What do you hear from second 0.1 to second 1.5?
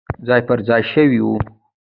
ځای پر ځای شوي وو.